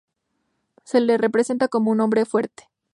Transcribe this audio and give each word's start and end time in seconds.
Se 0.83 0.99
le 0.99 1.19
representa 1.19 1.67
como 1.67 1.91
un 1.91 1.99
hombre 2.01 2.25
fuerte. 2.25 2.67